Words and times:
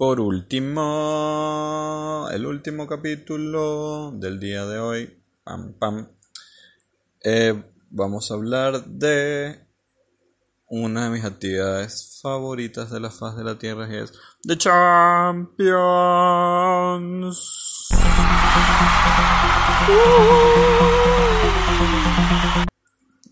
por 0.00 0.18
último, 0.18 0.86
el 2.32 2.46
último 2.46 2.86
capítulo 2.86 4.12
del 4.12 4.40
día 4.40 4.64
de 4.64 4.78
hoy, 4.78 5.14
pam, 5.44 5.74
pam, 5.74 6.08
eh, 7.22 7.62
vamos 7.90 8.30
a 8.30 8.34
hablar 8.34 8.82
de 8.86 9.60
una 10.68 11.04
de 11.04 11.10
mis 11.10 11.22
actividades 11.26 12.18
favoritas 12.22 12.90
de 12.90 12.98
la 12.98 13.10
faz 13.10 13.36
de 13.36 13.44
la 13.44 13.58
Tierra 13.58 13.86
y 13.90 13.96
es 13.96 14.14
The 14.42 14.56
Champions. 14.56 15.50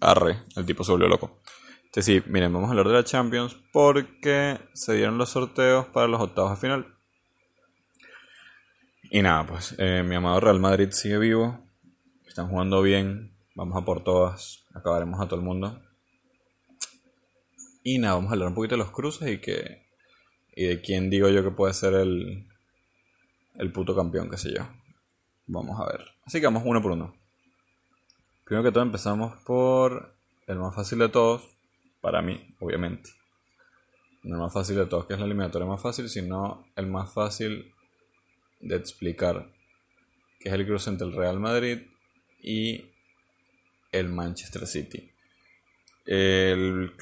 Arre, 0.00 0.43
el 0.55 0.66
tipo 0.66 0.85
se 0.85 0.93
volvió 0.93 1.09
loco. 1.09 1.41
Este 1.99 2.21
sí, 2.21 2.30
miren, 2.30 2.53
vamos 2.53 2.69
a 2.69 2.71
hablar 2.71 2.87
de 2.87 2.93
la 2.93 3.03
Champions 3.03 3.57
porque 3.73 4.57
se 4.73 4.95
dieron 4.95 5.19
los 5.19 5.31
sorteos 5.31 5.87
para 5.87 6.07
los 6.07 6.21
octavos 6.21 6.53
de 6.53 6.57
final. 6.57 6.95
Y 9.11 9.21
nada, 9.21 9.45
pues 9.45 9.75
eh, 9.79 10.05
mi 10.07 10.14
amado 10.14 10.39
Real 10.39 10.61
Madrid 10.61 10.91
sigue 10.93 11.19
vivo, 11.19 11.58
están 12.25 12.50
jugando 12.50 12.82
bien, 12.82 13.35
vamos 13.57 13.82
a 13.82 13.85
por 13.85 14.05
todas, 14.05 14.64
acabaremos 14.75 15.21
a 15.21 15.27
todo 15.27 15.41
el 15.41 15.45
mundo. 15.45 15.82
Y 17.82 17.99
nada, 17.99 18.14
vamos 18.14 18.30
a 18.30 18.35
hablar 18.35 18.50
un 18.50 18.55
poquito 18.55 18.77
de 18.77 18.83
los 18.83 18.93
cruces 18.93 19.29
y 19.29 19.41
que 19.41 19.89
y 20.55 20.67
de 20.67 20.80
quién 20.80 21.11
digo 21.11 21.29
yo 21.30 21.43
que 21.43 21.50
puede 21.50 21.75
ser 21.75 21.94
el 21.94 22.46
el 23.57 23.72
puto 23.72 23.96
campeón, 23.96 24.30
qué 24.30 24.36
sé 24.36 24.55
yo. 24.55 24.69
Vamos 25.49 25.80
a 25.80 25.86
ver. 25.86 26.05
Así 26.25 26.39
que 26.39 26.46
vamos 26.46 26.63
uno 26.64 26.80
por 26.80 26.93
uno. 26.93 27.17
Primero 28.44 28.63
que 28.63 28.71
todo 28.71 28.85
empezamos 28.85 29.35
por 29.43 30.14
el 30.46 30.58
más 30.61 30.77
fácil 30.77 31.00
de 31.00 31.08
todos, 31.08 31.57
para 32.00 32.22
mí, 32.22 32.55
obviamente. 32.61 33.11
No 34.22 34.36
el 34.36 34.42
más 34.42 34.52
fácil 34.52 34.77
de 34.77 34.86
todos, 34.86 35.06
que 35.06 35.14
es 35.14 35.19
la 35.19 35.27
eliminatoria 35.27 35.66
más 35.66 35.80
fácil, 35.80 36.08
sino 36.08 36.66
el 36.77 36.86
más 36.86 37.12
fácil 37.12 37.72
de 38.61 38.77
explicar, 38.77 39.50
que 40.40 40.48
es 40.48 40.55
el 40.55 40.66
cruce 40.66 40.90
entre 40.90 41.06
el 41.06 41.12
Real 41.12 41.38
Madrid 41.38 41.82
y 42.42 42.84
el 43.92 44.08
Manchester 44.08 44.66
City. 44.66 45.10
El, 46.05 46.92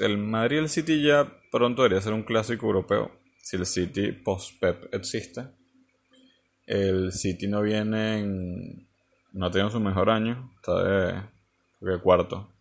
el 0.00 0.18
Madrid 0.18 0.56
y 0.56 0.60
el 0.60 0.68
City 0.68 1.02
ya 1.02 1.40
pronto 1.50 1.82
debería 1.82 2.02
ser 2.02 2.12
un 2.12 2.22
clásico 2.22 2.66
europeo, 2.66 3.12
si 3.42 3.56
el 3.56 3.66
City 3.66 4.12
post-Pep 4.12 4.92
existe. 4.92 5.48
El 6.66 7.12
City 7.12 7.46
no 7.46 7.62
viene 7.62 8.20
en, 8.20 8.88
no 9.32 9.50
tiene 9.50 9.70
su 9.70 9.80
mejor 9.80 10.10
año, 10.10 10.50
está 10.56 10.82
de, 10.82 11.22
de 11.80 12.00
cuarto 12.00 12.53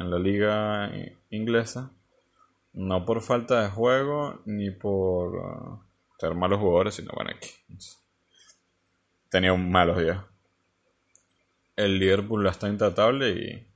en 0.00 0.10
la 0.10 0.18
liga 0.18 0.90
inglesa. 1.30 1.92
No 2.72 3.04
por 3.04 3.20
falta 3.22 3.62
de 3.62 3.70
juego 3.70 4.40
ni 4.46 4.70
por 4.70 5.36
uh, 5.36 5.80
ser 6.18 6.34
malos 6.34 6.60
jugadores, 6.60 6.94
sino 6.94 7.12
bueno, 7.14 7.32
aquí. 7.34 7.50
Tenía 9.28 9.54
malos 9.54 9.98
días. 9.98 10.24
El 11.76 11.98
Liverpool 11.98 12.46
está 12.46 12.68
intratable 12.68 13.30
y, 13.30 13.66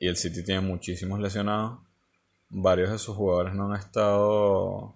y 0.00 0.08
el 0.08 0.16
City 0.16 0.44
tiene 0.44 0.60
muchísimos 0.60 1.20
lesionados. 1.20 1.80
Varios 2.48 2.90
de 2.90 2.98
sus 2.98 3.16
jugadores 3.16 3.54
no 3.54 3.72
han 3.72 3.78
estado. 3.78 4.94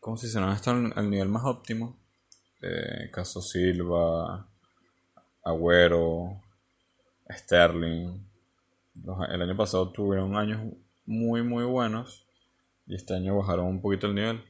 ¿Cómo 0.00 0.16
si 0.16 0.28
se 0.28 0.38
no 0.38 0.46
han 0.46 0.54
estado 0.54 0.92
al 0.94 1.10
nivel 1.10 1.28
más 1.28 1.44
óptimo? 1.44 1.96
Eh, 2.62 3.10
Caso 3.12 3.42
Silva, 3.42 4.46
Agüero, 5.42 6.40
Sterling. 7.30 8.24
el 9.28 9.42
año 9.42 9.56
pasado 9.56 9.90
tuvieron 9.90 10.36
años 10.36 10.72
muy 11.04 11.42
muy 11.42 11.64
buenos 11.64 12.26
y 12.86 12.94
este 12.94 13.14
año 13.14 13.36
bajaron 13.36 13.66
un 13.66 13.80
poquito 13.80 14.06
el 14.06 14.14
nivel. 14.14 14.42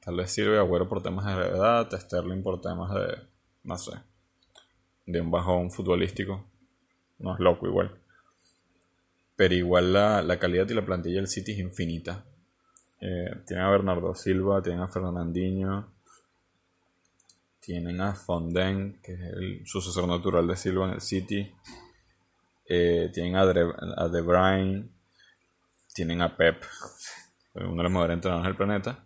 Tal 0.00 0.16
vez 0.16 0.30
sirve 0.30 0.58
Agüero 0.58 0.88
por 0.88 1.02
temas 1.02 1.26
de 1.26 1.48
edad, 1.48 1.90
Sterling 1.90 2.42
por 2.42 2.60
temas 2.60 2.94
de, 2.94 3.18
no 3.64 3.76
sé, 3.76 3.92
de 5.04 5.20
un 5.20 5.30
bajón 5.30 5.70
futbolístico. 5.70 6.44
No 7.18 7.34
es 7.34 7.40
loco 7.40 7.66
igual. 7.66 7.98
Pero 9.34 9.54
igual 9.54 9.92
la, 9.92 10.38
calidad 10.38 10.68
y 10.68 10.74
la 10.74 10.84
plantilla 10.84 11.16
del 11.16 11.28
City 11.28 11.52
es 11.52 11.58
infinita. 11.58 12.24
Eh, 13.00 13.42
tienen 13.46 13.66
a 13.66 13.70
Bernardo 13.70 14.14
Silva, 14.14 14.62
tienen 14.62 14.82
a 14.82 14.88
Fernandinho, 14.88 15.92
tienen 17.60 18.00
a 18.00 18.14
Fonden, 18.14 19.00
que 19.02 19.12
es 19.12 19.20
el 19.20 19.66
sucesor 19.66 20.06
natural 20.06 20.46
de 20.46 20.56
Silva 20.56 20.86
en 20.86 20.94
el 20.94 21.00
City. 21.00 21.52
Eh, 22.68 23.10
tienen 23.12 23.36
a, 23.36 23.46
De 23.46 24.20
Bruyne, 24.20 24.88
tienen 25.94 26.20
a 26.22 26.36
Pep, 26.36 26.62
uno 27.54 27.76
de 27.76 27.82
los 27.82 27.92
mejores 27.92 28.14
entrenadores 28.14 28.48
del 28.48 28.56
planeta. 28.56 29.04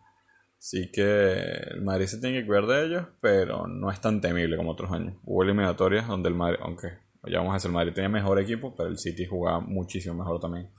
Así 0.59 0.91
que 0.93 1.33
el 1.71 1.83
Madrid 1.83 2.07
se 2.07 2.21
tiene 2.21 2.41
que 2.41 2.47
cuidar 2.47 2.67
de 2.67 2.85
ellos, 2.85 3.07
pero 3.21 3.67
no 3.67 3.91
es 3.91 4.01
tan 4.01 4.21
temible 4.21 4.57
como 4.57 4.73
otros 4.73 4.93
años. 4.93 5.15
Hubo 5.25 5.43
eliminatorias 5.43 6.07
donde 6.07 6.29
el 6.29 6.35
Madrid, 6.35 6.59
aunque 6.63 6.99
ya 7.25 7.39
vamos 7.39 7.53
a 7.53 7.55
decir, 7.55 7.69
el 7.69 7.75
Madrid 7.75 7.93
tenía 7.95 8.09
mejor 8.09 8.39
equipo, 8.39 8.75
pero 8.77 8.89
el 8.89 8.99
City 8.99 9.27
jugaba 9.27 9.61
muchísimo 9.61 10.15
mejor 10.15 10.41
también. 10.41 10.71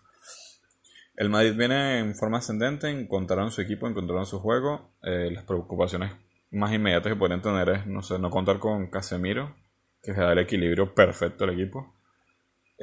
El 1.16 1.30
Madrid 1.30 1.54
viene 1.56 2.00
en 2.00 2.16
forma 2.16 2.40
ascendente, 2.40 2.90
encontraron 2.90 3.52
su 3.52 3.62
equipo, 3.62 3.88
encontraron 3.88 4.26
su 4.26 4.40
juego. 4.40 4.96
Eh, 5.04 5.30
las 5.32 5.44
preocupaciones 5.44 6.12
más 6.52 6.74
inmediatas 6.74 7.14
que 7.14 7.20
pueden 7.20 7.42
tener 7.42 7.70
es, 7.70 7.88
no 7.88 8.02
sé, 8.02 8.18
no 8.18 8.30
contar 8.30 8.60
con 8.60 8.88
Casemiro, 8.88 9.56
que 10.02 10.14
se 10.14 10.22
da 10.22 10.34
el 10.34 10.40
equilibrio 10.40 10.96
perfecto 10.96 11.44
al 11.44 11.52
equipo. 11.52 11.94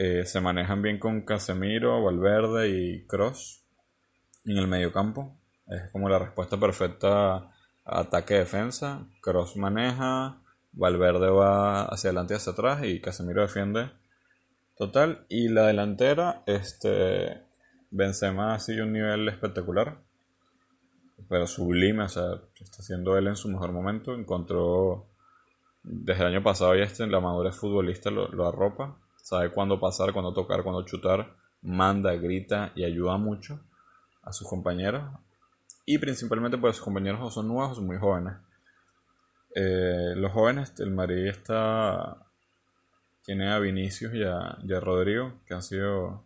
Eh, 0.01 0.25
se 0.27 0.41
manejan 0.41 0.81
bien 0.81 1.01
con 1.01 1.23
Casemiro, 1.23 2.01
Valverde 2.05 2.69
y 2.69 3.05
Cross 3.09 3.65
en 4.45 4.57
el 4.57 4.69
medio 4.69 4.93
campo. 4.93 5.37
Es 5.67 5.91
como 5.91 6.09
la 6.09 6.21
respuesta 6.21 6.57
perfecta 6.57 7.35
a 7.35 7.51
ataque-defensa. 7.85 9.09
Cross 9.21 9.57
maneja, 9.57 10.41
Valverde 10.71 11.31
va 11.31 11.83
hacia 11.87 12.11
adelante 12.11 12.35
y 12.35 12.37
hacia 12.37 12.53
atrás 12.53 12.85
y 12.85 13.01
Casemiro 13.01 13.43
defiende 13.43 13.91
total. 14.77 15.27
Y 15.29 15.49
la 15.49 15.67
delantera, 15.67 16.45
este, 16.47 17.43
Benzema 17.91 18.57
sido 18.61 18.85
un 18.85 18.93
nivel 18.93 19.29
espectacular. 19.29 19.99
Pero 21.29 21.49
sublime, 21.49 22.05
o 22.05 22.09
sea, 22.09 22.41
está 22.61 22.83
haciendo 22.83 23.19
él 23.19 23.27
en 23.27 23.37
su 23.37 23.49
mejor 23.49 23.73
momento. 23.73 24.15
Encontró 24.15 25.09
desde 25.83 26.21
el 26.21 26.35
año 26.35 26.43
pasado 26.45 26.77
y 26.77 26.83
este 26.83 27.05
la 27.09 27.19
madurez 27.19 27.57
futbolista 27.57 28.11
lo 28.11 28.47
arropa 28.47 28.97
sabe 29.29 29.51
cuándo 29.51 29.79
pasar, 29.79 30.15
cuándo 30.15 30.33
tocar, 30.33 30.63
cuándo 30.63 30.87
chutar, 30.87 31.37
manda, 31.61 32.15
grita 32.15 32.73
y 32.75 32.85
ayuda 32.85 33.19
mucho 33.19 33.61
a 34.23 34.33
sus 34.33 34.49
compañeros. 34.49 35.05
Y 35.85 35.99
principalmente 35.99 36.57
porque 36.57 36.77
sus 36.77 36.85
compañeros 36.85 37.35
son 37.35 37.47
nuevos 37.47 37.77
son 37.77 37.87
muy 37.87 37.99
jóvenes. 37.99 38.39
Eh, 39.55 40.15
los 40.17 40.33
jóvenes, 40.33 40.73
el 40.81 40.93
Madrid 40.93 41.27
está 41.27 42.17
tiene 43.23 43.53
a 43.53 43.59
Vinicius 43.59 44.15
y 44.15 44.23
a, 44.25 44.81
Rodrigo, 44.81 45.35
que 45.47 45.53
han 45.53 45.63
sido 45.63 46.25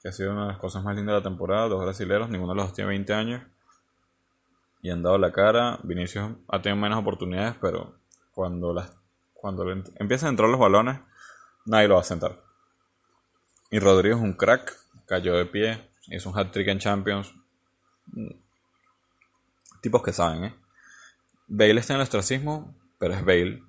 que 0.00 0.08
ha 0.08 0.12
sido 0.12 0.32
una 0.32 0.44
de 0.44 0.48
las 0.52 0.58
cosas 0.58 0.82
más 0.82 0.96
lindas 0.96 1.12
de 1.12 1.20
la 1.20 1.28
temporada, 1.28 1.68
dos 1.68 1.82
brasileros, 1.82 2.30
ninguno 2.30 2.54
de 2.54 2.56
los 2.56 2.66
dos 2.68 2.74
tiene 2.74 2.88
20 2.88 3.12
años 3.12 3.42
y 4.80 4.88
han 4.88 5.02
dado 5.02 5.18
la 5.18 5.32
cara. 5.32 5.78
Vinicius 5.82 6.32
ha 6.48 6.62
tenido 6.62 6.80
menos 6.80 6.98
oportunidades, 6.98 7.56
pero 7.60 7.96
cuando 8.32 8.72
las 8.72 8.90
cuando 9.34 9.70
empiezan 9.70 10.28
a 10.28 10.30
entrar 10.30 10.48
los 10.48 10.58
balones, 10.58 11.00
nadie 11.64 11.88
lo 11.88 11.94
va 11.94 12.00
a 12.00 12.04
sentar. 12.04 12.40
Y 13.70 13.78
Rodrigo 13.78 14.16
es 14.16 14.22
un 14.22 14.34
crack, 14.34 14.76
cayó 15.06 15.34
de 15.34 15.46
pie, 15.46 15.88
hizo 16.08 16.30
un 16.30 16.38
hat-trick 16.38 16.68
en 16.68 16.78
Champions. 16.78 17.32
Tipos 19.80 20.02
que 20.02 20.12
saben, 20.12 20.44
¿eh? 20.44 20.54
Bale 21.48 21.80
está 21.80 21.94
en 21.94 22.00
el 22.00 22.04
ostracismo, 22.04 22.74
pero 22.98 23.14
es 23.14 23.24
Bale. 23.24 23.62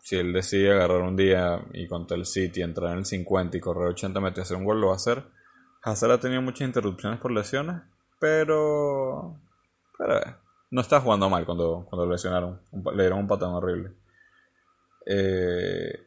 Si 0.00 0.16
él 0.16 0.32
decide 0.32 0.72
agarrar 0.72 1.02
un 1.02 1.16
día 1.16 1.64
y 1.72 1.86
contra 1.86 2.16
el 2.16 2.26
City, 2.26 2.62
entrar 2.62 2.92
en 2.92 2.98
el 2.98 3.04
50 3.04 3.56
y 3.56 3.60
correr 3.60 3.88
80 3.88 4.20
metros 4.20 4.38
y 4.38 4.42
hacer 4.42 4.56
un 4.56 4.64
gol, 4.64 4.80
lo 4.80 4.88
va 4.88 4.94
a 4.94 4.96
hacer. 4.96 5.24
Hazard 5.82 6.12
ha 6.12 6.20
tenido 6.20 6.42
muchas 6.42 6.66
interrupciones 6.66 7.20
por 7.20 7.32
lesiones, 7.32 7.82
pero. 8.18 9.36
Pero 9.98 10.18
eh, 10.18 10.36
no 10.70 10.80
está 10.80 11.00
jugando 11.00 11.28
mal 11.28 11.44
cuando, 11.44 11.86
cuando 11.88 12.10
lesionaron. 12.10 12.60
Le 12.94 13.02
dieron 13.02 13.18
un 13.18 13.28
patón 13.28 13.54
horrible. 13.54 13.92
Eh, 15.06 16.06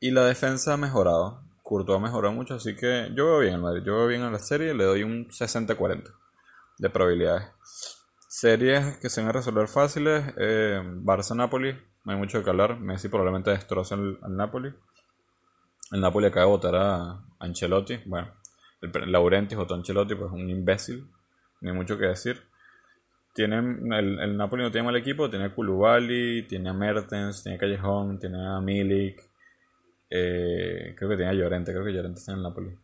y 0.00 0.10
la 0.10 0.24
defensa 0.24 0.74
ha 0.74 0.76
mejorado. 0.76 1.42
Courtois 1.62 1.98
ha 1.98 2.02
mejorado 2.02 2.34
mucho, 2.34 2.54
así 2.54 2.74
que 2.74 3.10
yo 3.14 3.26
veo 3.26 3.38
bien 3.40 3.54
el 3.54 3.60
Madrid. 3.60 3.82
Yo 3.84 3.94
veo 3.96 4.06
bien 4.08 4.22
en 4.22 4.32
la 4.32 4.38
serie, 4.38 4.74
le 4.74 4.84
doy 4.84 5.02
un 5.04 5.28
60-40 5.28 6.10
de 6.78 6.90
probabilidades. 6.90 7.48
Series 8.28 8.96
que 8.98 9.10
se 9.10 9.20
van 9.20 9.28
a 9.28 9.32
resolver 9.32 9.68
fáciles. 9.68 10.24
Eh, 10.38 10.80
Barça-Napoli, 10.82 11.78
no 12.04 12.12
hay 12.12 12.18
mucho 12.18 12.42
que 12.42 12.50
hablar. 12.50 12.80
Messi 12.80 13.08
probablemente 13.08 13.50
destroza 13.50 13.94
al 13.94 14.18
Napoli. 14.36 14.72
El 15.92 16.00
Napoli 16.00 16.26
acaba 16.26 16.46
de 16.46 16.50
votar 16.50 16.74
a 16.76 17.20
Ancelotti. 17.38 17.98
Bueno, 18.06 18.32
el, 18.80 19.12
Laurenti 19.12 19.54
votó 19.54 19.74
a 19.74 19.76
Ancelotti, 19.76 20.14
pues 20.14 20.32
un 20.32 20.48
imbécil. 20.48 21.06
Ni 21.60 21.72
mucho 21.72 21.98
que 21.98 22.06
decir. 22.06 22.42
Tienen, 23.34 23.92
el, 23.92 24.18
el 24.18 24.36
Napoli 24.36 24.62
no 24.62 24.70
tiene 24.70 24.86
mal 24.86 24.96
equipo, 24.96 25.28
tiene 25.28 25.44
a 25.46 25.54
Koulibaly, 25.54 26.46
tiene 26.48 26.70
a 26.70 26.72
Mertens, 26.72 27.42
tiene 27.42 27.56
a 27.56 27.60
Callejón, 27.60 28.18
tiene 28.18 28.44
a 28.44 28.60
Milik, 28.60 29.29
eh, 30.10 30.94
creo 30.96 31.10
que 31.10 31.16
tenía 31.16 31.32
Llorente, 31.32 31.72
creo 31.72 31.84
que 31.84 31.92
Llorente 31.92 32.18
está 32.18 32.32
en 32.32 32.38
el 32.38 32.42
Napoli. 32.42 32.76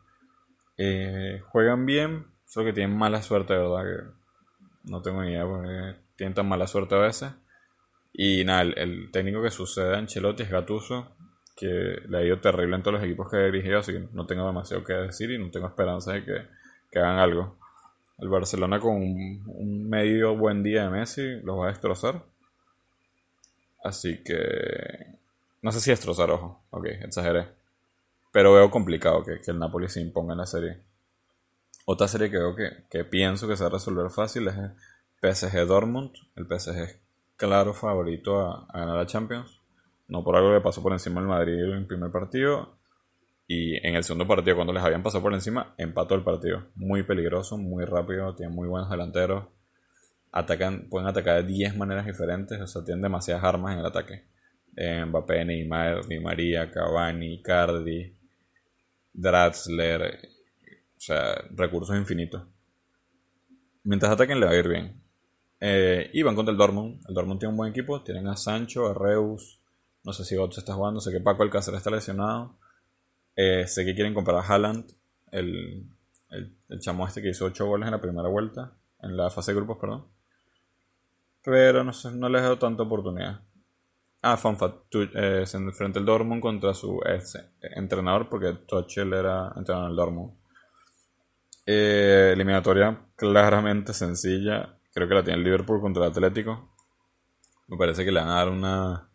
Eh, 0.79 1.43
juegan 1.51 1.85
bien, 1.85 2.27
Solo 2.47 2.67
que 2.67 2.73
tienen 2.73 2.97
mala 2.97 3.23
suerte, 3.23 3.55
de 3.55 3.59
verdad, 3.59 3.83
que 3.83 4.91
no 4.91 5.03
tengo 5.03 5.23
ni 5.23 5.33
idea 5.33 5.45
porque 5.45 5.97
tienen 6.15 6.35
tan 6.35 6.49
mala 6.49 6.67
suerte 6.67 6.95
a 6.95 6.99
veces. 6.99 7.33
Y 8.13 8.45
nada, 8.45 8.63
el, 8.63 9.11
técnico 9.11 9.43
que 9.43 9.51
sucede 9.51 9.95
a 9.95 9.99
Ancelotti 9.99 10.45
es 10.45 10.51
Gatuso, 10.51 11.09
que 11.57 12.01
le 12.09 12.19
ha 12.19 12.23
ido 12.23 12.41
terrible 12.41 12.77
en 12.77 12.83
todos 12.83 12.95
los 12.95 13.05
equipos 13.05 13.29
que 13.31 13.37
ha 13.37 13.45
dirigido, 13.47 13.81
así 13.81 13.93
que 13.93 14.09
no 14.13 14.27
tengo 14.27 14.47
demasiado 14.47 14.85
que 14.85 14.93
decir 14.93 15.31
y 15.33 15.39
no 15.39 15.51
tengo 15.51 15.67
esperanza 15.67 16.13
de 16.13 16.25
que, 16.25 16.47
que 16.91 16.99
hagan 17.01 17.19
algo. 17.19 17.59
El 18.19 18.29
Barcelona 18.29 18.79
con 18.81 18.95
un, 18.95 19.89
medio 19.89 20.37
buen 20.37 20.63
día 20.63 20.85
de 20.85 20.91
Messi 20.91 21.41
los 21.43 21.59
va 21.59 21.67
a 21.67 21.71
destrozar. 21.71 22.23
Así 23.83 24.23
que... 24.23 25.17
No 25.63 25.73
sé 25.73 25.81
si 25.81 25.91
destrozar, 25.91 26.31
ojo. 26.31 26.65
Ok, 26.71 26.87
exageré. 26.87 27.49
Pero 28.33 28.53
veo 28.53 28.71
complicado 28.71 29.25
que, 29.25 29.41
que 29.41 29.51
el 29.51 29.59
Napoli 29.59 29.89
se 29.89 30.01
imponga 30.01 30.33
en 30.33 30.39
la 30.39 30.47
serie. 30.47 30.83
Otra 31.87 32.09
serie 32.09 32.31
que 32.31 32.39
veo 32.39 32.55
que, 32.57 32.71
que 32.91 33.05
pienso 33.05 33.47
que 33.47 33.57
se 33.57 33.63
va 33.63 33.69
a 33.69 33.73
resolver 33.73 34.11
fácil 34.11 34.49
es 34.49 34.57
el 34.57 34.73
PSG 35.21 35.67
Dortmund. 35.67 36.13
El 36.35 36.47
PSG 36.47 36.79
es 36.79 37.01
claro 37.37 37.75
favorito 37.75 38.41
a, 38.41 38.67
ganar 38.73 38.97
la 38.97 39.07
Champions. 39.07 39.61
No 40.09 40.25
por 40.25 40.37
algo 40.37 40.53
que 40.53 40.61
pasó 40.61 40.83
por 40.83 40.93
encima 40.93 41.21
del 41.21 41.29
Madrid 41.29 41.63
en 41.65 41.79
el 41.79 41.87
primer 41.87 42.11
partido. 42.11 42.77
Y 43.47 43.77
en 43.87 43.95
el 43.95 44.03
segundo 44.03 44.27
partido, 44.27 44.57
cuando 44.57 44.73
les 44.73 44.83
habían 44.83 45.05
pasado 45.05 45.23
por 45.23 45.33
encima, 45.33 45.75
empató 45.79 46.17
el 46.17 46.25
partido. 46.25 46.67
Muy 46.75 47.05
peligroso, 47.05 47.57
muy 47.57 47.85
rápido, 47.85 48.35
tiene 48.35 48.53
muy 48.53 48.67
buenos 48.67 48.91
delanteros. 48.91 49.45
Atacan, 50.33 50.89
pueden 50.91 51.09
atacar 51.09 51.37
de 51.37 51.53
10 51.53 51.77
maneras 51.77 52.05
diferentes, 52.05 52.61
o 52.61 52.67
sea, 52.67 52.85
tienen 52.85 53.03
demasiadas 53.03 53.45
armas 53.45 53.75
en 53.75 53.79
el 53.79 53.87
ataque. 53.87 54.25
Eh, 54.77 55.05
Mbappé, 55.07 55.45
Neymar, 55.45 56.07
Di 56.07 56.21
María, 56.21 56.71
Cavani, 56.71 57.43
Cardi, 57.43 58.15
Draxler, 59.13 60.29
o 60.97 61.01
sea, 61.01 61.35
recursos 61.51 61.97
infinitos. 61.97 62.43
Mientras 63.85 64.13
ataquen 64.13 64.39
le 64.39 64.47
va 64.47 64.53
a 64.53 64.57
ir 64.57 64.69
bien. 64.69 65.01
Eh, 65.61 66.11
y 66.13 66.23
van 66.23 66.35
contra 66.35 66.53
el 66.53 66.59
Dortmund. 66.59 67.01
El 67.09 67.15
Dortmund 67.15 67.41
tiene 67.41 67.51
un 67.51 67.57
buen 67.57 67.71
equipo. 67.71 68.03
Tienen 68.03 68.27
a 68.27 68.37
Sancho, 68.37 68.89
a 68.89 68.95
Reus. 68.95 69.61
No 70.05 70.13
sé 70.13 70.25
si 70.25 70.37
se 70.37 70.61
está 70.61 70.75
jugando. 70.75 71.01
Sé 71.01 71.13
que 71.13 71.21
Paco 71.21 71.43
Alcácer 71.43 71.75
está 71.75 71.91
lesionado. 71.91 72.57
Eh, 73.35 73.67
sé 73.67 73.85
que 73.85 73.95
quieren 73.95 74.13
comprar 74.13 74.39
a 74.39 74.47
Haaland. 74.47 74.93
El, 75.31 75.87
el, 76.31 76.81
chamo 76.81 77.07
este 77.07 77.23
que 77.23 77.31
hizo 77.31 77.45
8 77.47 77.67
goles 77.67 77.87
en 77.87 77.93
la 77.93 78.01
primera 78.01 78.29
vuelta. 78.29 78.73
En 79.01 79.17
la 79.17 79.31
fase 79.31 79.53
de 79.53 79.57
grupos, 79.57 79.79
perdón. 79.79 80.07
Pero 81.43 81.85
no 81.85 81.93
sé, 81.93 82.11
no 82.11 82.29
les 82.29 82.41
he 82.41 82.45
dado 82.45 82.59
tanta 82.59 82.83
oportunidad. 82.83 83.41
Ah, 84.29 84.37
Fonfat 84.37 84.93
eh, 85.15 85.45
se 85.47 85.57
enfrenta 85.57 86.01
el 86.01 86.05
Dortmund 86.05 86.43
contra 86.43 86.75
su 86.75 87.01
ex 87.07 87.39
entrenador 87.61 88.29
porque 88.29 88.55
Tuchel 88.67 89.13
era 89.13 89.53
entrenador 89.55 89.87
del 89.87 89.97
Dortmund. 89.97 90.33
Eh, 91.65 92.31
eliminatoria 92.33 93.07
claramente 93.15 93.93
sencilla. 93.93 94.81
Creo 94.93 95.07
que 95.07 95.15
la 95.15 95.23
tiene 95.23 95.39
el 95.39 95.45
Liverpool 95.45 95.81
contra 95.81 96.07
el 96.07 96.11
Atlético. 96.11 96.75
Me 97.69 97.77
parece 97.77 98.05
que 98.05 98.11
le 98.11 98.19
van 98.19 98.31
a 98.31 98.35
dar 98.35 98.49
una, 98.49 99.11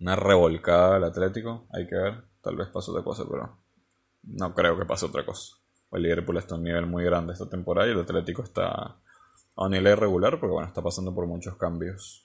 una 0.00 0.16
revolcada 0.16 0.96
al 0.96 1.04
Atlético. 1.04 1.68
Hay 1.72 1.86
que 1.86 1.94
ver. 1.94 2.24
Tal 2.42 2.56
vez 2.56 2.66
pase 2.70 2.90
otra 2.90 3.04
cosa, 3.04 3.22
pero 3.30 3.58
no 4.24 4.54
creo 4.56 4.76
que 4.76 4.86
pase 4.86 5.06
otra 5.06 5.24
cosa. 5.24 5.54
El 5.92 6.02
Liverpool 6.02 6.38
está 6.38 6.56
a 6.56 6.58
un 6.58 6.64
nivel 6.64 6.86
muy 6.86 7.04
grande 7.04 7.32
esta 7.32 7.48
temporada 7.48 7.86
y 7.86 7.92
el 7.92 8.00
Atlético 8.00 8.42
está 8.42 8.72
a 9.54 9.64
un 9.64 9.70
nivel 9.70 9.92
irregular 9.92 10.40
porque 10.40 10.52
bueno, 10.52 10.66
está 10.66 10.82
pasando 10.82 11.14
por 11.14 11.28
muchos 11.28 11.56
cambios. 11.56 12.23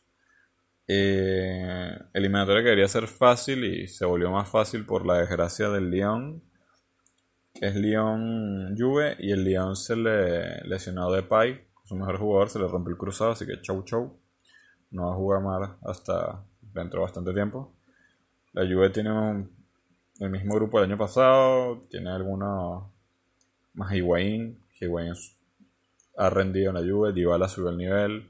Eh, 0.91 1.95
eliminatoria 2.13 2.63
que 2.63 2.69
debería 2.69 2.87
ser 2.87 3.05
fácil 3.05 3.63
y 3.63 3.87
se 3.87 4.05
volvió 4.05 4.31
más 4.31 4.49
fácil 4.49 4.87
por 4.87 5.05
la 5.05 5.19
desgracia 5.19 5.69
del 5.69 5.91
Lyon 5.91 6.41
es 7.61 7.75
Lyon 7.75 8.75
Juve 8.77 9.17
y 9.19 9.31
el 9.31 9.43
Lyon 9.43 9.75
se 9.75 9.95
le 9.95 10.61
lesionó 10.61 11.11
de 11.11 11.23
Pai, 11.23 11.67
su 11.83 11.95
mejor 11.95 12.17
jugador, 12.17 12.49
se 12.49 12.59
le 12.59 12.67
rompió 12.67 12.91
el 12.91 12.97
cruzado, 12.97 13.31
así 13.31 13.45
que 13.45 13.61
chau 13.61 13.83
chau. 13.83 14.17
No 14.91 15.07
va 15.07 15.13
a 15.13 15.15
jugar 15.15 15.41
más 15.43 15.71
hasta 15.83 16.43
dentro 16.61 16.99
de 16.99 17.05
bastante 17.05 17.33
tiempo. 17.33 17.73
La 18.53 18.63
Juve 18.63 18.89
tiene 18.89 19.45
el 20.19 20.29
mismo 20.29 20.55
grupo 20.55 20.79
del 20.79 20.89
año 20.89 20.97
pasado, 20.97 21.85
tiene 21.89 22.09
algunos 22.09 22.85
más 23.73 23.93
Higuaín, 23.93 24.63
Higuaín 24.79 25.13
ha 26.17 26.29
rendido 26.29 26.69
en 26.69 26.75
la 26.75 26.91
Juve, 26.91 27.13
Dybala 27.13 27.47
subió 27.47 27.69
el 27.69 27.77
nivel. 27.77 28.29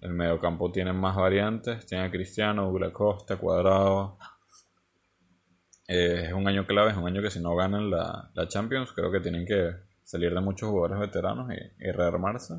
El 0.00 0.14
mediocampo 0.14 0.70
tiene 0.70 0.92
más 0.92 1.16
variantes, 1.16 1.84
tiene 1.86 2.04
a 2.04 2.10
Cristiano, 2.10 2.64
Douglas 2.64 2.92
Costa, 2.92 3.36
Cuadrado, 3.36 4.18
eh, 5.90 6.24
es 6.26 6.32
un 6.34 6.46
año 6.46 6.66
clave, 6.66 6.90
es 6.90 6.96
un 6.98 7.06
año 7.06 7.22
que 7.22 7.30
si 7.30 7.40
no 7.40 7.56
ganan 7.56 7.90
la, 7.90 8.30
Champions, 8.46 8.92
creo 8.92 9.10
que 9.10 9.20
tienen 9.20 9.46
que 9.46 9.72
salir 10.04 10.34
de 10.34 10.40
muchos 10.42 10.68
jugadores 10.68 11.00
veteranos 11.00 11.50
y, 11.50 11.90
rearmarse. 11.90 12.54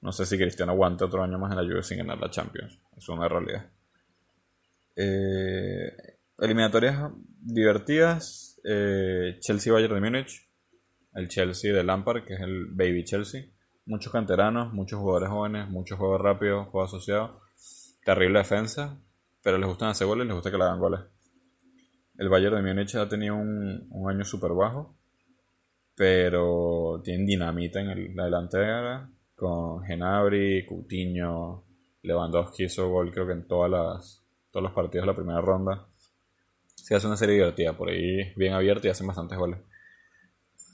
No 0.00 0.10
sé 0.10 0.26
si 0.26 0.36
Cristiano 0.36 0.72
aguante 0.72 1.04
otro 1.04 1.22
año 1.22 1.38
más 1.38 1.52
en 1.52 1.58
la 1.58 1.62
Juve 1.62 1.84
sin 1.84 1.98
ganar 1.98 2.18
la 2.18 2.28
Champions. 2.28 2.80
Es 2.96 3.08
una 3.08 3.28
realidad. 3.28 3.70
Eh, 4.96 6.18
eliminatorias 6.38 7.12
divertidas. 7.40 8.60
Eh, 8.64 9.36
Chelsea-Bayern 9.38 9.94
de 9.94 10.00
Múnich. 10.00 10.50
El 11.14 11.28
Chelsea 11.28 11.72
de 11.72 11.84
Lampard, 11.84 12.24
que 12.24 12.34
es 12.34 12.40
el 12.40 12.66
Baby 12.66 13.04
Chelsea. 13.04 13.44
Muchos 13.86 14.12
canteranos, 14.12 14.72
muchos 14.72 14.98
jugadores 14.98 15.28
jóvenes, 15.28 15.68
muchos 15.68 15.96
juegos 15.96 16.20
rápidos, 16.20 16.68
juegos 16.68 16.90
asociados. 16.92 17.30
Terrible 18.04 18.40
defensa, 18.40 18.98
pero 19.42 19.58
les 19.58 19.68
gustan 19.68 19.90
hacer 19.90 20.08
goles 20.08 20.24
y 20.24 20.26
les 20.26 20.34
gusta 20.34 20.50
que 20.50 20.58
le 20.58 20.64
hagan 20.64 20.80
goles. 20.80 21.00
El 22.18 22.28
Bayern 22.28 22.56
de 22.56 22.62
Múnich 22.62 22.96
ha 22.96 23.08
tenido 23.08 23.36
un, 23.36 23.88
año 24.10 24.24
súper 24.24 24.52
bajo, 24.52 24.96
pero 25.94 27.00
tienen 27.04 27.26
dinamita 27.26 27.80
en 27.80 28.16
la 28.16 28.24
delantera 28.24 29.08
con 29.36 29.84
Genabri, 29.84 30.66
Coutinho, 30.66 31.64
Lewandowski 32.02 32.64
hizo 32.64 32.88
gol 32.88 33.12
creo 33.12 33.26
que 33.26 33.34
en 33.34 33.46
todas 33.46 33.70
las, 33.70 34.24
todos 34.50 34.64
los 34.64 34.72
partidos 34.72 35.04
de 35.04 35.12
la 35.12 35.16
primera 35.16 35.40
ronda. 35.40 35.86
Se 36.74 36.94
hace 36.94 37.06
una 37.06 37.16
serie 37.16 37.36
divertida, 37.36 37.76
por 37.76 37.90
ahí 37.90 38.32
bien 38.34 38.52
abierta 38.54 38.88
y 38.88 38.90
hacen 38.90 39.06
bastantes 39.06 39.38
goles. 39.38 39.60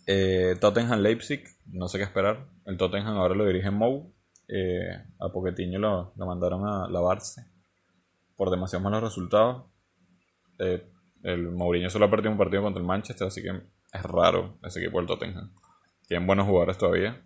Eh, 0.06 0.56
Tottenham 0.60 1.00
Leipzig, 1.00 1.44
no 1.66 1.88
sé 1.88 1.98
qué 1.98 2.04
esperar. 2.04 2.48
El 2.66 2.76
Tottenham 2.76 3.16
ahora 3.16 3.34
lo 3.34 3.46
dirige 3.46 3.70
Mou. 3.70 4.12
Eh, 4.48 4.90
a 5.20 5.28
Poquetiño 5.30 5.78
lo, 5.78 6.12
lo, 6.16 6.26
mandaron 6.26 6.66
a 6.66 6.88
lavarse 6.88 7.46
por 8.36 8.50
demasiados 8.50 8.84
malos 8.84 9.02
resultados. 9.02 9.64
Eh, 10.58 10.84
el 11.22 11.50
Mourinho 11.50 11.88
solo 11.90 12.06
ha 12.06 12.10
perdido 12.10 12.32
un 12.32 12.38
partido 12.38 12.62
contra 12.62 12.80
el 12.80 12.86
Manchester, 12.86 13.28
así 13.28 13.42
que 13.42 13.50
es 13.50 14.02
raro 14.02 14.58
ese 14.62 14.80
equipo 14.80 14.98
del 14.98 15.06
Tottenham. 15.06 15.52
Tienen 16.06 16.26
buenos 16.26 16.46
jugadores 16.46 16.76
todavía, 16.76 17.22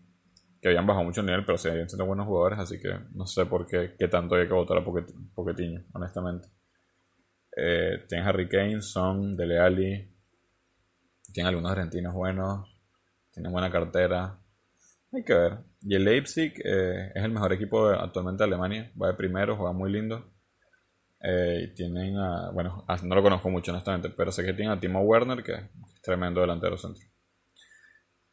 que 0.60 0.68
habían 0.68 0.86
bajado 0.86 1.04
mucho 1.04 1.20
el 1.20 1.26
nivel, 1.26 1.44
pero 1.44 1.56
siguen 1.56 1.88
siendo 1.88 2.04
buenos 2.04 2.26
jugadores, 2.26 2.58
así 2.58 2.78
que 2.78 2.98
no 3.14 3.26
sé 3.26 3.46
por 3.46 3.66
qué, 3.66 3.94
qué 3.98 4.08
tanto 4.08 4.34
hay 4.34 4.46
que 4.46 4.52
votar 4.52 4.76
a 4.78 4.84
Poquetiño, 4.84 5.84
honestamente. 5.94 6.48
Eh, 7.56 8.04
tienen 8.06 8.28
Harry 8.28 8.48
Kane, 8.48 8.82
Son, 8.82 9.34
Dele 9.34 9.58
Alli, 9.58 10.14
tienen 11.32 11.48
algunos 11.48 11.72
argentinos 11.72 12.12
buenos, 12.12 12.75
tienen 13.36 13.52
buena 13.52 13.70
cartera. 13.70 14.38
Hay 15.12 15.22
que 15.22 15.34
ver. 15.34 15.58
Y 15.82 15.94
el 15.94 16.04
Leipzig 16.04 16.54
eh, 16.64 17.12
es 17.14 17.22
el 17.22 17.30
mejor 17.30 17.52
equipo 17.52 17.86
actualmente 17.88 18.42
de 18.42 18.48
Alemania. 18.48 18.90
Va 19.00 19.08
de 19.08 19.14
primero, 19.14 19.56
juega 19.56 19.74
muy 19.74 19.92
lindo. 19.92 20.32
Eh, 21.20 21.70
tienen 21.76 22.16
a, 22.16 22.50
bueno, 22.50 22.86
no 23.02 23.14
lo 23.14 23.22
conozco 23.22 23.50
mucho 23.50 23.72
honestamente, 23.72 24.08
pero 24.08 24.32
sé 24.32 24.42
que 24.42 24.54
tienen 24.54 24.72
a 24.72 24.80
Timo 24.80 25.02
Werner, 25.02 25.42
que 25.44 25.52
es 25.52 25.62
tremendo 26.00 26.40
delantero 26.40 26.78
centro. 26.78 27.04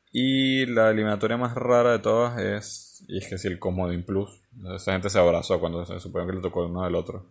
Y 0.10 0.66
la 0.68 0.92
eliminatoria 0.92 1.36
más 1.36 1.54
rara 1.54 1.92
de 1.92 2.00
todas 2.00 2.40
es, 2.40 3.04
y 3.10 3.18
es 3.18 3.28
que 3.28 3.38
si 3.38 3.50
el 3.50 3.60
Comodín 3.60 4.06
Plus, 4.06 4.42
esa 4.74 4.94
gente 4.94 5.10
se 5.10 5.20
abrazó 5.20 5.60
cuando 5.60 5.86
se 5.86 6.00
supone 6.00 6.28
que 6.28 6.34
le 6.38 6.42
tocó 6.42 6.66
uno 6.66 6.86
del 6.86 6.96
otro, 6.96 7.30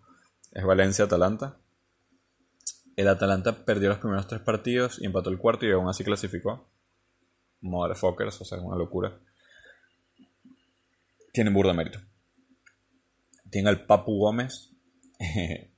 es 0.52 0.62
Valencia-Atalanta. 0.62 1.56
El 2.96 3.08
Atalanta 3.08 3.64
perdió 3.64 3.88
los 3.88 3.98
primeros 3.98 4.26
tres 4.26 4.42
partidos 4.42 5.00
empató 5.00 5.30
el 5.30 5.38
cuarto 5.38 5.64
y 5.64 5.70
aún 5.70 5.88
así 5.88 6.04
clasificó. 6.04 6.68
Motherfuckers, 7.62 8.40
o 8.40 8.44
sea, 8.44 8.58
es 8.58 8.64
una 8.64 8.76
locura. 8.76 9.18
Tienen 11.32 11.54
burda 11.54 11.72
mérito. 11.72 11.98
Tienen 13.50 13.68
al 13.68 13.86
Papu 13.86 14.18
Gómez, 14.18 14.70
que 15.18 15.68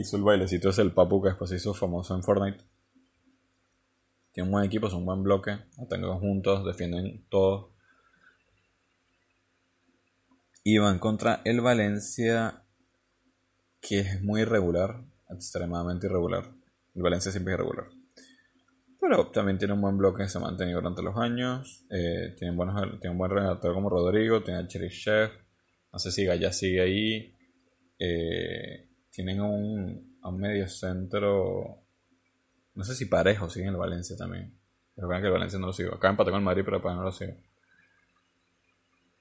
hizo 0.00 0.16
el 0.16 0.22
bailecito 0.22 0.70
es 0.70 0.78
el 0.78 0.92
Papu 0.92 1.22
que 1.22 1.28
después 1.30 1.50
se 1.50 1.56
hizo 1.56 1.74
famoso 1.74 2.14
en 2.14 2.22
Fortnite. 2.22 2.64
Tiene 4.32 4.48
un 4.48 4.52
buen 4.52 4.64
equipo, 4.64 4.88
son 4.88 5.00
un 5.00 5.06
buen 5.06 5.22
bloque, 5.22 5.58
tengo 5.88 6.18
juntos, 6.18 6.64
defienden 6.64 7.24
todo. 7.28 7.72
Y 10.62 10.78
van 10.78 10.98
contra 10.98 11.40
el 11.44 11.60
Valencia, 11.60 12.62
que 13.80 14.00
es 14.00 14.22
muy 14.22 14.42
irregular, 14.42 15.02
extremadamente 15.30 16.06
irregular. 16.06 16.52
El 16.94 17.02
Valencia 17.02 17.32
siempre 17.32 17.54
es 17.54 17.58
irregular. 17.58 17.97
Pero 19.08 19.28
también 19.28 19.56
tiene 19.56 19.72
un 19.72 19.80
buen 19.80 19.96
bloque 19.96 20.24
que 20.24 20.28
se 20.28 20.36
ha 20.36 20.40
mantenido 20.42 20.80
durante 20.80 21.02
los 21.02 21.16
años. 21.16 21.86
Eh, 21.88 22.34
tiene, 22.36 22.54
buenos, 22.54 23.00
tiene 23.00 23.12
un 23.12 23.18
buen 23.18 23.30
redactor 23.30 23.72
como 23.72 23.88
Rodrigo, 23.88 24.42
tiene 24.42 24.60
a 24.60 24.68
Chef. 24.68 25.32
No 25.90 25.98
sé 25.98 26.12
si 26.12 26.26
Gaya 26.26 26.52
sigue 26.52 26.82
ahí. 26.82 27.34
Eh, 27.98 28.86
tienen 29.10 29.40
un, 29.40 30.18
un 30.22 30.38
medio 30.38 30.68
centro, 30.68 31.86
no 32.74 32.84
sé 32.84 32.94
si 32.94 33.06
parejo, 33.06 33.48
siguen 33.48 33.70
el 33.70 33.76
Valencia 33.76 34.14
también. 34.14 34.54
Recuerden 34.94 35.22
que 35.22 35.26
el 35.28 35.32
Valencia 35.32 35.58
no 35.58 35.68
lo 35.68 35.72
sigo. 35.72 35.94
Acá 35.94 36.10
empate 36.10 36.30
con 36.30 36.40
el 36.40 36.44
Madrid, 36.44 36.62
pero 36.64 36.76
después 36.76 36.94
no 36.94 37.02
lo 37.02 37.12
sigo. 37.12 37.32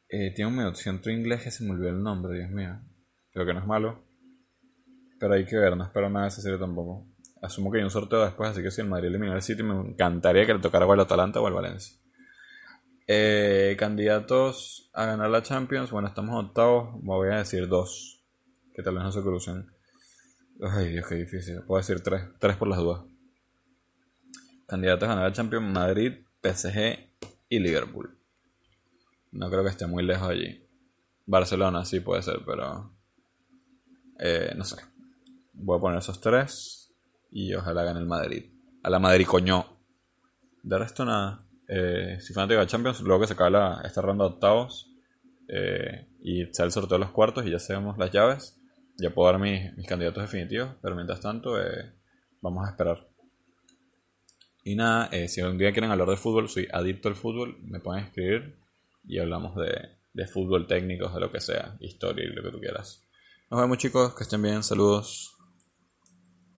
Eh, 0.10 0.34
tiene 0.36 0.52
un 0.52 0.58
medio 0.58 0.76
centro 0.76 1.14
inglés 1.14 1.44
que 1.44 1.52
se 1.52 1.64
me 1.64 1.72
olvidó 1.72 1.92
el 1.92 2.04
nombre, 2.04 2.38
Dios 2.38 2.52
mío. 2.52 2.78
Creo 3.32 3.46
que 3.46 3.54
no 3.54 3.62
es 3.62 3.66
malo. 3.66 4.04
Pero 5.18 5.34
hay 5.34 5.46
que 5.46 5.56
ver, 5.56 5.78
no 5.78 5.86
espero 5.86 6.10
nada 6.10 6.26
de 6.26 6.30
esa 6.30 6.42
serie 6.42 6.60
tampoco. 6.60 7.08
Asumo 7.42 7.72
que 7.72 7.78
hay 7.78 7.84
un 7.84 7.92
sorteo 7.92 8.24
después, 8.24 8.50
así 8.50 8.64
que 8.64 8.72
si 8.72 8.82
el 8.82 8.88
Madrid 8.88 9.10
elimina 9.10 9.36
el 9.36 9.42
City, 9.42 9.64
me 9.64 9.74
encantaría 9.74 10.46
que 10.46 10.54
le 10.54 10.60
tocara 10.60 10.86
o 10.86 10.94
el 10.94 11.00
Atalanta 11.00 11.40
o 11.40 11.48
el 11.48 11.54
Valencia. 11.54 11.98
Eh, 13.08 13.76
candidatos 13.78 14.90
a 14.94 15.06
ganar 15.06 15.30
la 15.30 15.44
Champions, 15.44 15.92
bueno, 15.92 16.08
estamos 16.08 16.44
octavos, 16.44 16.90
voy 17.02 17.30
a 17.30 17.38
decir 17.38 17.68
dos, 17.68 18.22
que 18.74 18.82
tal 18.82 18.96
vez 18.96 19.04
no 19.04 19.12
se 19.12 19.22
crucen. 19.22 19.72
Ay, 20.62 20.90
Dios, 20.90 21.06
qué 21.08 21.16
difícil. 21.16 21.62
Puedo 21.62 21.80
decir 21.80 22.02
tres, 22.02 22.24
tres 22.40 22.58
por 22.58 22.68
las 22.68 22.80
dudas. 22.80 23.04
Candidatos 24.66 25.04
a 25.04 25.10
ganar 25.10 25.30
la 25.30 25.34
Champions, 25.34 25.72
Madrid, 25.72 26.14
PSG 26.42 26.98
y 27.50 27.60
Liverpool. 27.60 28.18
No 29.32 29.50
creo 29.50 29.64
que 29.64 29.70
esté 29.70 29.86
muy 29.86 30.04
lejos 30.04 30.30
allí. 30.30 30.66
Barcelona 31.26 31.86
sí 31.86 32.00
puede 32.00 32.24
ser, 32.24 32.42
pero... 32.46 32.92
Eh, 34.20 34.54
no 34.58 34.64
sé. 34.64 34.78
Voy 35.54 35.78
a 35.78 35.82
poner 35.82 36.00
esos 36.00 36.20
tres 36.20 36.87
y 37.32 37.54
ojalá 37.54 37.84
gane 37.84 38.00
el 38.00 38.06
Madrid. 38.06 38.46
A 38.84 38.90
la 38.90 39.00
Madrid 39.00 39.26
coño. 39.26 39.66
De 40.64 40.78
resto 40.78 41.06
nada. 41.06 41.46
Eh, 41.68 42.18
si 42.22 42.34
fanático 42.34 42.60
de 42.60 42.68
Champions, 42.68 43.02
luego 43.02 43.22
que 43.22 43.28
se 43.28 43.34
acaba 43.34 43.82
esta 43.84 44.02
ronda 44.02 44.26
de 44.26 44.32
octavos 44.32 44.90
eh, 45.50 46.08
y 46.22 46.46
sale 46.54 46.68
el 46.68 46.72
sorteo 46.72 46.98
de 46.98 47.04
los 47.06 47.12
cuartos 47.12 47.46
y 47.46 47.52
ya 47.52 47.60
sabemos 47.60 47.98
las 47.98 48.12
llaves, 48.12 48.60
ya 48.98 49.14
puedo 49.14 49.32
dar 49.32 49.40
mis, 49.40 49.76
mis 49.76 49.88
candidatos 49.88 50.24
definitivos, 50.24 50.72
pero 50.82 50.96
mientras 50.96 51.20
tanto 51.20 51.62
eh, 51.62 51.94
vamos 52.42 52.66
a 52.66 52.72
esperar. 52.72 53.08
Y 54.64 54.76
nada, 54.76 55.10
si 55.28 55.40
algún 55.40 55.58
día 55.58 55.72
quieren 55.72 55.92
hablar 55.92 56.10
de 56.10 56.18
fútbol, 56.18 56.50
soy 56.50 56.68
adicto 56.72 57.08
al 57.08 57.16
fútbol, 57.16 57.58
me 57.62 57.80
pueden 57.80 58.04
escribir 58.04 58.60
y 59.06 59.18
hablamos 59.20 59.56
de, 59.56 59.98
de 60.14 60.28
fútbol 60.28 60.68
técnico, 60.68 61.08
de 61.10 61.20
lo 61.20 61.32
que 61.32 61.40
sea, 61.40 61.78
historia 61.80 62.26
y 62.26 62.30
lo 62.30 62.44
que 62.44 62.52
tú 62.52 62.60
quieras. 62.60 63.08
Nos 63.50 63.62
vemos 63.62 63.78
chicos, 63.78 64.14
que 64.16 64.24
estén 64.24 64.42
bien, 64.42 64.64
saludos. 64.64 65.37